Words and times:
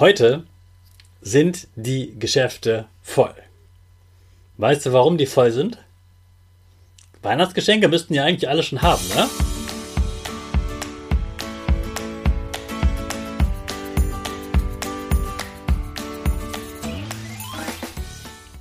Heute 0.00 0.44
sind 1.20 1.68
die 1.76 2.18
Geschäfte 2.18 2.86
voll. 3.02 3.34
Weißt 4.56 4.86
du, 4.86 4.94
warum 4.94 5.18
die 5.18 5.26
voll 5.26 5.50
sind? 5.50 5.76
Weihnachtsgeschenke 7.20 7.86
müssten 7.86 8.14
ja 8.14 8.24
eigentlich 8.24 8.48
alle 8.48 8.62
schon 8.62 8.80
haben, 8.80 9.06
ne? 9.14 9.28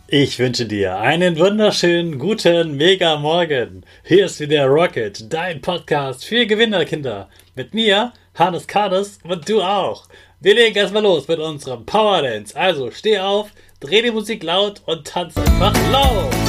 Ich 0.10 0.40
wünsche 0.40 0.66
dir 0.66 0.98
einen 0.98 1.40
wunderschönen, 1.40 2.20
guten, 2.20 2.76
mega 2.76 3.16
Morgen. 3.16 3.86
Hier 4.04 4.26
ist 4.26 4.42
wieder 4.42 4.66
Rocket, 4.66 5.32
dein 5.32 5.62
Podcast 5.62 6.26
für 6.26 6.46
Gewinnerkinder. 6.46 7.30
Mit 7.56 7.74
mir, 7.74 8.12
Hannes 8.36 8.68
Kades 8.68 9.20
und 9.24 9.48
du 9.50 9.62
auch. 9.62 10.06
Wir 10.40 10.56
legen 10.56 10.76
erstmal 10.76 11.04
los 11.04 11.28
mit 11.28 11.40
unserem 11.40 11.86
Power 11.86 12.22
Dance. 12.22 12.56
Also 12.56 12.92
steh 12.92 13.20
auf, 13.20 13.50
dreh 13.80 14.02
die 14.02 14.12
Musik 14.12 14.44
laut 14.44 14.82
und 14.86 15.06
tanz 15.06 15.38
einfach 15.38 15.74
laut. 15.92 16.49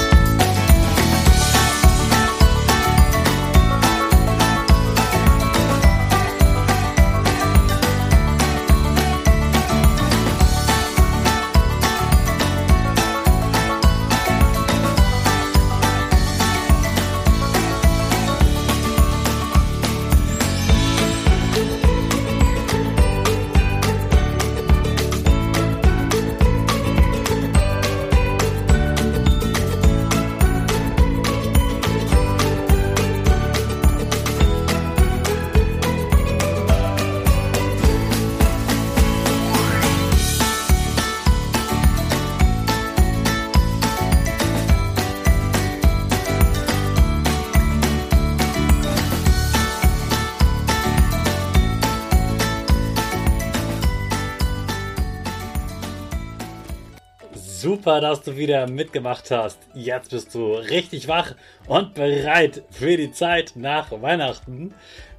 Super, 57.61 58.01
dass 58.01 58.23
du 58.23 58.39
wieder 58.39 58.67
mitgemacht 58.67 59.31
hast. 59.31 59.59
Jetzt 59.75 60.13
bist 60.13 60.35
du 60.35 60.55
richtig 60.55 61.09
wach 61.09 61.35
und 61.67 61.93
bereit 61.93 62.63
für 62.71 62.97
die 62.97 63.13
Zeit 63.13 63.53
nach 63.55 63.91
Weihnachten. 63.91 64.73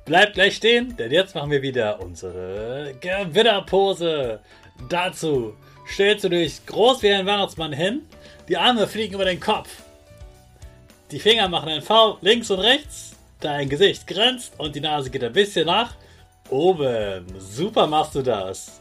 Bleib 0.06 0.34
gleich 0.34 0.56
stehen, 0.56 0.98
denn 0.98 1.12
jetzt 1.12 1.36
machen 1.36 1.52
wir 1.52 1.62
wieder 1.62 2.00
unsere 2.02 2.96
Gewinnerpose. 3.00 4.40
Dazu 4.90 5.54
stellst 5.88 6.24
du 6.24 6.30
dich 6.30 6.66
groß 6.66 7.04
wie 7.04 7.12
ein 7.12 7.28
Weihnachtsmann 7.28 7.74
hin, 7.74 8.08
die 8.50 8.58
Arme 8.58 8.88
fliegen 8.88 9.14
über 9.14 9.26
den 9.26 9.40
Kopf. 9.40 9.70
Die 11.12 11.20
Finger 11.20 11.48
machen 11.48 11.70
ein 11.70 11.84
V 11.84 12.18
links 12.22 12.50
und 12.50 12.62
rechts, 12.62 13.16
dein 13.40 13.70
Gesicht 13.70 14.08
grenzt 14.08 14.54
und 14.58 14.76
die 14.76 14.82
Nase 14.82 15.12
geht 15.12 15.24
ein 15.24 15.32
bisschen 15.34 15.68
nach 15.68 15.94
oben. 16.50 17.24
Super 17.38 17.86
machst 17.86 18.16
du 18.16 18.24
das. 18.24 18.81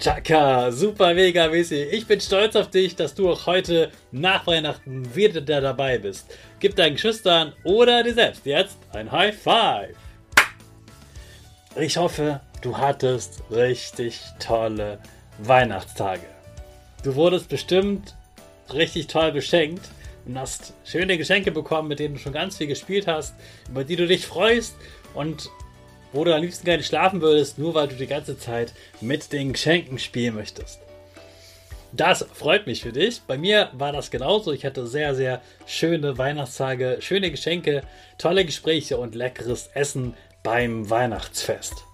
Chaka, 0.00 0.72
super 0.72 1.12
mega 1.12 1.48
mäßig. 1.48 1.92
Ich 1.92 2.06
bin 2.06 2.18
stolz 2.22 2.56
auf 2.56 2.70
dich, 2.70 2.96
dass 2.96 3.14
du 3.14 3.30
auch 3.30 3.44
heute 3.44 3.90
nach 4.12 4.46
Weihnachten 4.46 5.14
wieder 5.14 5.42
dabei 5.42 5.98
bist. 5.98 6.34
Gib 6.58 6.74
deinen 6.74 6.94
Geschwistern 6.94 7.52
oder 7.64 8.02
dir 8.02 8.14
selbst 8.14 8.46
jetzt 8.46 8.78
ein 8.94 9.12
High 9.12 9.36
Five. 9.36 9.94
Ich 11.76 11.98
hoffe, 11.98 12.40
du 12.62 12.78
hattest 12.78 13.42
richtig 13.50 14.18
tolle 14.38 15.00
Weihnachtstage. 15.36 16.24
Du 17.04 17.14
wurdest 17.14 17.50
bestimmt 17.50 18.16
richtig 18.72 19.06
toll 19.06 19.32
beschenkt 19.32 19.86
und 20.24 20.38
hast 20.38 20.72
schöne 20.82 21.18
Geschenke 21.18 21.52
bekommen, 21.52 21.88
mit 21.88 21.98
denen 21.98 22.14
du 22.14 22.20
schon 22.20 22.32
ganz 22.32 22.56
viel 22.56 22.68
gespielt 22.68 23.06
hast, 23.06 23.34
über 23.68 23.84
die 23.84 23.96
du 23.96 24.06
dich 24.06 24.26
freust 24.26 24.76
und 25.12 25.50
wo 26.12 26.24
du 26.24 26.34
am 26.34 26.42
liebsten 26.42 26.68
nicht 26.68 26.86
schlafen 26.86 27.20
würdest, 27.20 27.58
nur 27.58 27.74
weil 27.74 27.88
du 27.88 27.94
die 27.94 28.06
ganze 28.06 28.38
Zeit 28.38 28.72
mit 29.00 29.32
den 29.32 29.52
Geschenken 29.52 29.98
spielen 29.98 30.34
möchtest. 30.34 30.80
Das 31.92 32.24
freut 32.32 32.66
mich 32.66 32.82
für 32.82 32.92
dich. 32.92 33.20
Bei 33.22 33.36
mir 33.36 33.70
war 33.72 33.92
das 33.92 34.10
genauso. 34.10 34.52
Ich 34.52 34.64
hatte 34.64 34.86
sehr, 34.86 35.14
sehr 35.14 35.42
schöne 35.66 36.18
Weihnachtstage, 36.18 36.98
schöne 37.00 37.30
Geschenke, 37.30 37.82
tolle 38.16 38.44
Gespräche 38.44 38.96
und 38.96 39.14
leckeres 39.14 39.70
Essen 39.74 40.14
beim 40.42 40.88
Weihnachtsfest. 40.88 41.84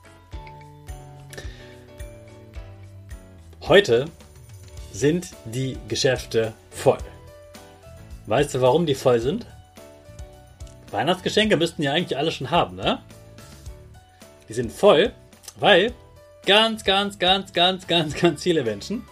Heute 3.62 4.04
sind 4.92 5.28
die 5.46 5.78
Geschäfte 5.88 6.52
voll. 6.70 6.98
Weißt 8.26 8.54
du, 8.54 8.60
warum 8.60 8.86
die 8.86 8.94
voll 8.94 9.20
sind? 9.20 9.46
Weihnachtsgeschenke 10.90 11.56
müssten 11.56 11.82
ja 11.82 11.92
eigentlich 11.92 12.16
alle 12.16 12.30
schon 12.30 12.50
haben, 12.50 12.76
ne? 12.76 13.02
Die 14.48 14.54
sind 14.54 14.72
voll, 14.72 15.12
weil 15.58 15.92
ganz, 16.44 16.84
ganz, 16.84 17.18
ganz, 17.18 17.52
ganz, 17.52 17.86
ganz, 17.86 18.14
ganz 18.14 18.42
viele 18.42 18.62
Menschen 18.62 19.04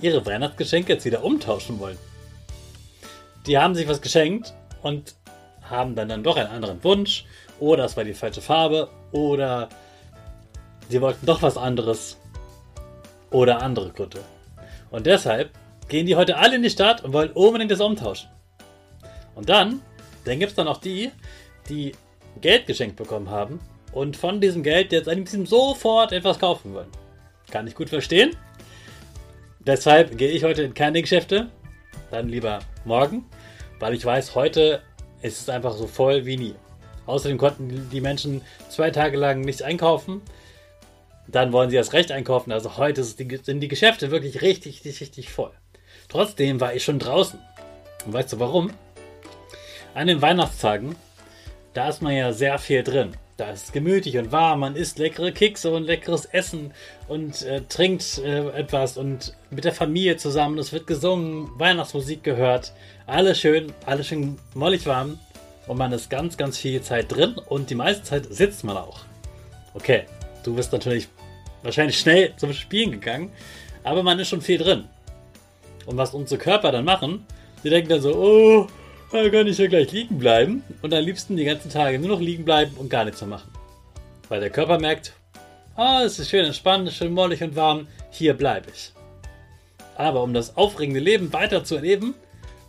ihre 0.00 0.24
Weihnachtsgeschenke 0.24 0.94
jetzt 0.94 1.04
wieder 1.04 1.22
umtauschen 1.22 1.78
wollen. 1.78 1.98
Die 3.46 3.58
haben 3.58 3.74
sich 3.74 3.86
was 3.86 4.00
geschenkt 4.00 4.54
und 4.82 5.14
haben 5.62 5.94
dann, 5.94 6.08
dann 6.08 6.22
doch 6.22 6.36
einen 6.36 6.48
anderen 6.48 6.82
Wunsch 6.82 7.26
oder 7.58 7.84
es 7.84 7.96
war 7.96 8.04
die 8.04 8.14
falsche 8.14 8.40
Farbe 8.40 8.88
oder 9.12 9.68
sie 10.88 11.00
wollten 11.00 11.26
doch 11.26 11.42
was 11.42 11.56
anderes 11.56 12.16
oder 13.30 13.62
andere 13.62 13.90
Gründe. 13.90 14.20
Und 14.90 15.06
deshalb 15.06 15.50
gehen 15.88 16.06
die 16.06 16.16
heute 16.16 16.36
alle 16.36 16.56
in 16.56 16.62
die 16.62 16.70
Stadt 16.70 17.04
und 17.04 17.12
wollen 17.12 17.30
unbedingt 17.32 17.70
das 17.70 17.80
umtauschen. 17.80 18.30
Und 19.34 19.48
dann, 19.48 19.82
dann 20.24 20.38
gibt 20.38 20.50
es 20.50 20.56
dann 20.56 20.68
auch 20.68 20.78
die, 20.78 21.10
die 21.68 21.92
Geld 22.40 22.66
geschenkt 22.66 22.96
bekommen 22.96 23.28
haben 23.28 23.60
und 23.92 24.16
von 24.16 24.40
diesem 24.40 24.62
Geld 24.62 24.92
jetzt 24.92 25.08
am 25.08 25.16
liebsten 25.16 25.46
sofort 25.46 26.12
etwas 26.12 26.38
kaufen 26.38 26.74
wollen. 26.74 26.90
Kann 27.50 27.66
ich 27.66 27.74
gut 27.74 27.88
verstehen. 27.88 28.36
Deshalb 29.60 30.16
gehe 30.16 30.30
ich 30.30 30.44
heute 30.44 30.62
in 30.62 30.74
keine 30.74 31.02
Geschäfte, 31.02 31.50
dann 32.10 32.28
lieber 32.28 32.60
morgen, 32.84 33.26
weil 33.78 33.94
ich 33.94 34.04
weiß, 34.04 34.34
heute 34.34 34.82
ist 35.22 35.40
es 35.40 35.48
einfach 35.48 35.74
so 35.74 35.86
voll 35.86 36.24
wie 36.24 36.36
nie. 36.36 36.54
Außerdem 37.06 37.38
konnten 37.38 37.90
die 37.90 38.00
Menschen 38.00 38.42
zwei 38.68 38.90
Tage 38.90 39.16
lang 39.16 39.40
nichts 39.40 39.62
einkaufen. 39.62 40.22
Dann 41.26 41.52
wollen 41.52 41.70
sie 41.70 41.76
erst 41.76 41.92
recht 41.92 42.12
einkaufen. 42.12 42.52
Also 42.52 42.76
heute 42.76 43.04
sind 43.04 43.60
die 43.60 43.68
Geschäfte 43.68 44.10
wirklich 44.10 44.42
richtig, 44.42 44.84
richtig, 44.84 45.00
richtig 45.00 45.30
voll. 45.30 45.52
Trotzdem 46.08 46.60
war 46.60 46.74
ich 46.74 46.84
schon 46.84 46.98
draußen. 46.98 47.38
Und 48.06 48.12
weißt 48.12 48.32
du 48.32 48.38
warum? 48.38 48.70
An 49.94 50.06
den 50.06 50.22
Weihnachtstagen, 50.22 50.96
da 51.74 51.88
ist 51.88 52.00
man 52.00 52.14
ja 52.14 52.32
sehr 52.32 52.58
viel 52.58 52.82
drin. 52.82 53.12
Da 53.40 53.52
ist 53.52 53.64
es 53.64 53.72
gemütlich 53.72 54.18
und 54.18 54.32
warm, 54.32 54.60
man 54.60 54.76
isst 54.76 54.98
leckere 54.98 55.32
Kekse 55.32 55.70
und 55.70 55.84
leckeres 55.84 56.26
Essen 56.26 56.74
und 57.08 57.40
äh, 57.40 57.62
trinkt 57.62 58.18
äh, 58.18 58.50
etwas 58.50 58.98
und 58.98 59.32
mit 59.48 59.64
der 59.64 59.72
Familie 59.72 60.18
zusammen. 60.18 60.58
Es 60.58 60.74
wird 60.74 60.86
gesungen, 60.86 61.48
Weihnachtsmusik 61.58 62.22
gehört. 62.22 62.74
Alles 63.06 63.40
schön, 63.40 63.72
alles 63.86 64.08
schön 64.08 64.36
mollig 64.52 64.84
warm 64.84 65.18
und 65.66 65.78
man 65.78 65.90
ist 65.92 66.10
ganz, 66.10 66.36
ganz 66.36 66.58
viel 66.58 66.82
Zeit 66.82 67.10
drin 67.10 67.36
und 67.48 67.70
die 67.70 67.74
meiste 67.74 68.02
Zeit 68.02 68.26
sitzt 68.26 68.62
man 68.62 68.76
auch. 68.76 69.06
Okay, 69.72 70.02
du 70.44 70.54
bist 70.54 70.70
natürlich 70.72 71.08
wahrscheinlich 71.62 71.98
schnell 71.98 72.34
zum 72.36 72.52
Spielen 72.52 72.90
gegangen, 72.90 73.32
aber 73.84 74.02
man 74.02 74.18
ist 74.18 74.28
schon 74.28 74.42
viel 74.42 74.58
drin. 74.58 74.84
Und 75.86 75.96
was 75.96 76.12
unsere 76.12 76.38
Körper 76.38 76.72
dann 76.72 76.84
machen, 76.84 77.24
die 77.64 77.70
denken 77.70 77.88
dann 77.88 78.02
so, 78.02 78.14
oh, 78.14 78.66
dann 79.12 79.30
kann 79.30 79.46
ich 79.46 79.58
ja 79.58 79.66
gleich 79.66 79.90
liegen 79.92 80.18
bleiben 80.18 80.62
und 80.82 80.94
am 80.94 81.04
liebsten 81.04 81.36
die 81.36 81.44
ganzen 81.44 81.70
Tage 81.70 81.98
nur 81.98 82.10
noch 82.10 82.20
liegen 82.20 82.44
bleiben 82.44 82.76
und 82.76 82.90
gar 82.90 83.04
nichts 83.04 83.20
mehr 83.20 83.30
machen. 83.30 83.50
Weil 84.28 84.40
der 84.40 84.50
Körper 84.50 84.78
merkt, 84.78 85.12
oh, 85.76 86.00
es 86.04 86.18
ist 86.18 86.30
schön 86.30 86.44
entspannt, 86.44 86.92
schön 86.92 87.12
mollig 87.12 87.42
und 87.42 87.56
warm, 87.56 87.88
hier 88.10 88.34
bleibe 88.34 88.70
ich. 88.72 88.92
Aber 89.96 90.22
um 90.22 90.32
das 90.32 90.56
aufregende 90.56 91.00
Leben 91.00 91.32
weiter 91.32 91.64
zu 91.64 91.76
erleben, 91.76 92.14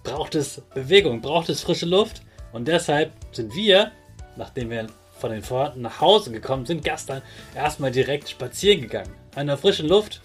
braucht 0.03 0.35
es 0.35 0.61
Bewegung, 0.73 1.21
braucht 1.21 1.49
es 1.49 1.61
frische 1.61 1.85
Luft 1.85 2.23
und 2.53 2.67
deshalb 2.67 3.11
sind 3.31 3.55
wir, 3.55 3.91
nachdem 4.35 4.71
wir 4.71 4.87
von 5.19 5.31
den 5.31 5.43
Vororten 5.43 5.83
nach 5.83 6.01
Hause 6.01 6.31
gekommen 6.31 6.65
sind, 6.65 6.83
gestern 6.83 7.21
erstmal 7.55 7.91
direkt 7.91 8.29
spazieren 8.29 8.81
gegangen. 8.81 9.13
An 9.35 9.47
der 9.47 9.57
frischen 9.57 9.87
Luft. 9.87 10.19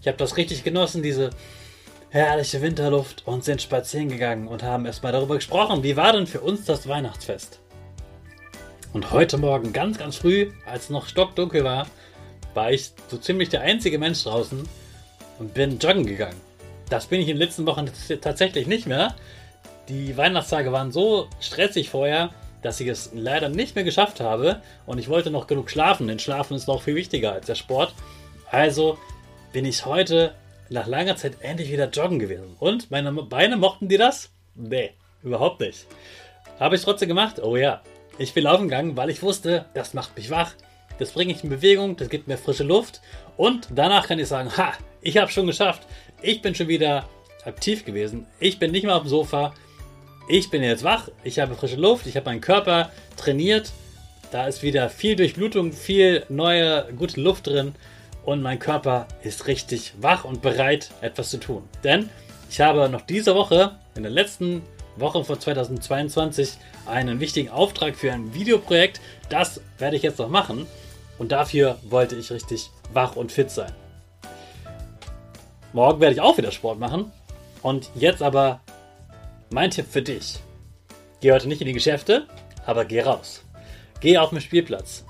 Ich 0.00 0.08
habe 0.08 0.18
das 0.18 0.36
richtig 0.36 0.64
genossen, 0.64 1.02
diese 1.02 1.30
herrliche 2.12 2.60
Winterluft 2.60 3.26
und 3.26 3.42
sind 3.42 3.62
spazieren 3.62 4.10
gegangen 4.10 4.46
und 4.46 4.62
haben 4.62 4.84
erstmal 4.84 5.12
darüber 5.12 5.36
gesprochen, 5.36 5.82
wie 5.82 5.96
war 5.96 6.12
denn 6.12 6.26
für 6.26 6.42
uns 6.42 6.66
das 6.66 6.86
Weihnachtsfest. 6.86 7.58
Und 8.92 9.12
heute 9.12 9.38
Morgen 9.38 9.72
ganz, 9.72 9.96
ganz 9.96 10.16
früh, 10.16 10.52
als 10.66 10.84
es 10.84 10.90
noch 10.90 11.06
stockdunkel 11.06 11.64
war, 11.64 11.86
war 12.52 12.70
ich 12.70 12.92
so 13.08 13.16
ziemlich 13.16 13.48
der 13.48 13.62
einzige 13.62 13.98
Mensch 13.98 14.24
draußen 14.24 14.68
und 15.38 15.54
bin 15.54 15.78
joggen 15.78 16.04
gegangen. 16.04 16.38
Das 16.90 17.06
bin 17.06 17.22
ich 17.22 17.28
in 17.28 17.36
den 17.36 17.46
letzten 17.46 17.64
Wochen 17.64 17.90
tatsächlich 18.20 18.66
nicht 18.66 18.86
mehr. 18.86 19.14
Die 19.88 20.14
Weihnachtstage 20.14 20.70
waren 20.70 20.92
so 20.92 21.28
stressig 21.40 21.88
vorher, 21.88 22.28
dass 22.60 22.78
ich 22.80 22.88
es 22.88 23.12
leider 23.14 23.48
nicht 23.48 23.74
mehr 23.74 23.84
geschafft 23.84 24.20
habe 24.20 24.60
und 24.84 24.98
ich 24.98 25.08
wollte 25.08 25.30
noch 25.30 25.46
genug 25.46 25.70
schlafen, 25.70 26.08
denn 26.08 26.18
Schlafen 26.18 26.58
ist 26.58 26.68
noch 26.68 26.82
viel 26.82 26.94
wichtiger 26.94 27.32
als 27.32 27.46
der 27.46 27.54
Sport. 27.54 27.94
Also 28.50 28.98
bin 29.54 29.64
ich 29.64 29.86
heute 29.86 30.34
nach 30.68 30.86
langer 30.86 31.16
Zeit 31.16 31.34
endlich 31.40 31.70
wieder 31.70 31.88
joggen 31.90 32.18
gewesen. 32.18 32.56
Und 32.58 32.90
meine 32.90 33.12
Beine 33.12 33.56
mochten 33.56 33.88
die 33.88 33.98
das? 33.98 34.30
Nee, 34.54 34.92
überhaupt 35.22 35.60
nicht. 35.60 35.86
Habe 36.58 36.76
ich 36.76 36.82
trotzdem 36.82 37.08
gemacht? 37.08 37.40
Oh 37.42 37.56
ja. 37.56 37.82
Ich 38.18 38.34
bin 38.34 38.44
laufen 38.44 38.64
gegangen, 38.68 38.96
weil 38.96 39.10
ich 39.10 39.22
wusste, 39.22 39.64
das 39.74 39.94
macht 39.94 40.16
mich 40.16 40.30
wach. 40.30 40.52
Das 40.98 41.12
bringt 41.12 41.32
mich 41.32 41.42
in 41.42 41.50
Bewegung, 41.50 41.96
das 41.96 42.08
gibt 42.08 42.28
mir 42.28 42.36
frische 42.36 42.64
Luft. 42.64 43.00
Und 43.36 43.68
danach 43.74 44.06
kann 44.06 44.18
ich 44.18 44.28
sagen, 44.28 44.56
ha, 44.56 44.74
ich 45.00 45.16
habe 45.16 45.30
schon 45.30 45.46
geschafft. 45.46 45.82
Ich 46.20 46.42
bin 46.42 46.54
schon 46.54 46.68
wieder 46.68 47.08
aktiv 47.44 47.84
gewesen. 47.84 48.26
Ich 48.38 48.58
bin 48.58 48.70
nicht 48.70 48.84
mehr 48.84 48.94
auf 48.94 49.02
dem 49.02 49.08
Sofa. 49.08 49.54
Ich 50.28 50.50
bin 50.50 50.62
jetzt 50.62 50.84
wach. 50.84 51.08
Ich 51.24 51.38
habe 51.38 51.54
frische 51.54 51.76
Luft. 51.76 52.06
Ich 52.06 52.16
habe 52.16 52.26
meinen 52.26 52.40
Körper 52.40 52.90
trainiert. 53.16 53.72
Da 54.30 54.46
ist 54.46 54.62
wieder 54.62 54.88
viel 54.88 55.16
Durchblutung, 55.16 55.72
viel 55.72 56.24
neue, 56.28 56.86
gute 56.96 57.20
Luft 57.20 57.48
drin. 57.48 57.74
Und 58.24 58.42
mein 58.42 58.58
Körper 58.58 59.06
ist 59.22 59.46
richtig 59.46 59.94
wach 60.00 60.24
und 60.24 60.42
bereit, 60.42 60.90
etwas 61.00 61.30
zu 61.30 61.38
tun. 61.38 61.68
Denn 61.82 62.08
ich 62.50 62.60
habe 62.60 62.88
noch 62.88 63.00
diese 63.00 63.34
Woche, 63.34 63.76
in 63.94 64.02
der 64.02 64.12
letzten 64.12 64.62
Woche 64.96 65.24
von 65.24 65.40
2022, 65.40 66.58
einen 66.86 67.20
wichtigen 67.20 67.48
Auftrag 67.48 67.96
für 67.96 68.12
ein 68.12 68.34
Videoprojekt. 68.34 69.00
Das 69.28 69.60
werde 69.78 69.96
ich 69.96 70.02
jetzt 70.02 70.18
noch 70.18 70.28
machen. 70.28 70.66
Und 71.18 71.32
dafür 71.32 71.78
wollte 71.88 72.16
ich 72.16 72.30
richtig 72.30 72.70
wach 72.92 73.16
und 73.16 73.32
fit 73.32 73.50
sein. 73.50 73.72
Morgen 75.72 76.00
werde 76.00 76.14
ich 76.14 76.20
auch 76.20 76.36
wieder 76.36 76.52
Sport 76.52 76.78
machen. 76.78 77.10
Und 77.62 77.90
jetzt 77.94 78.22
aber 78.22 78.60
mein 79.50 79.70
Tipp 79.70 79.86
für 79.90 80.02
dich. 80.02 80.38
Geh 81.20 81.32
heute 81.32 81.48
nicht 81.48 81.60
in 81.60 81.68
die 81.68 81.72
Geschäfte, 81.72 82.26
aber 82.66 82.84
geh 82.84 83.00
raus. 83.00 83.44
Geh 84.00 84.18
auf 84.18 84.30
den 84.30 84.40
Spielplatz. 84.40 85.04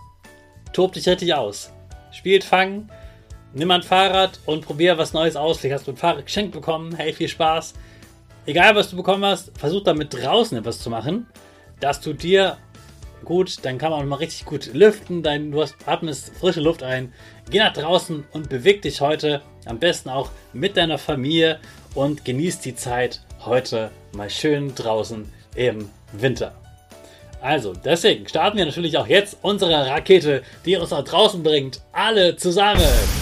Tob 0.72 0.92
dich 0.92 1.08
richtig 1.08 1.34
aus. 1.34 1.70
Spielt 2.12 2.44
Fangen. 2.44 2.90
Nimm 3.54 3.70
ein 3.70 3.82
Fahrrad 3.82 4.40
und 4.46 4.64
probier 4.64 4.96
was 4.96 5.12
Neues 5.12 5.36
aus. 5.36 5.58
Vielleicht 5.58 5.74
hast 5.74 5.86
du 5.86 5.92
ein 5.92 5.96
Fahrrad 5.96 6.24
geschenkt 6.24 6.52
bekommen. 6.52 6.94
Hey, 6.94 7.12
viel 7.12 7.28
Spaß. 7.28 7.74
Egal, 8.46 8.74
was 8.74 8.90
du 8.90 8.96
bekommen 8.96 9.24
hast, 9.24 9.56
versuch 9.58 9.84
damit 9.84 10.14
draußen 10.14 10.58
etwas 10.58 10.80
zu 10.80 10.90
machen. 10.90 11.26
Das 11.80 12.00
tut 12.00 12.22
dir 12.22 12.56
gut, 13.24 13.64
dann 13.64 13.78
kann 13.78 13.90
man 13.90 14.00
auch 14.00 14.06
mal 14.06 14.16
richtig 14.16 14.46
gut 14.46 14.72
lüften, 14.72 15.22
dein, 15.22 15.52
du 15.52 15.62
hast, 15.62 15.76
atmest 15.86 16.32
frische 16.38 16.60
Luft 16.60 16.82
ein. 16.82 17.12
Geh 17.50 17.58
nach 17.58 17.72
draußen 17.72 18.24
und 18.32 18.48
beweg 18.48 18.82
dich 18.82 19.00
heute, 19.00 19.42
am 19.66 19.78
besten 19.78 20.08
auch 20.08 20.30
mit 20.52 20.76
deiner 20.76 20.98
Familie 20.98 21.60
und 21.94 22.24
genieß 22.24 22.60
die 22.60 22.74
Zeit 22.74 23.20
heute 23.44 23.90
mal 24.12 24.30
schön 24.30 24.74
draußen 24.74 25.30
im 25.54 25.88
Winter. 26.12 26.54
Also, 27.40 27.72
deswegen 27.72 28.28
starten 28.28 28.56
wir 28.56 28.64
natürlich 28.64 28.96
auch 28.96 29.08
jetzt 29.08 29.38
unsere 29.42 29.86
Rakete, 29.86 30.42
die 30.64 30.76
uns 30.76 30.90
nach 30.90 31.04
draußen 31.04 31.42
bringt. 31.42 31.80
Alle 31.92 32.36
zusammen. 32.36 33.21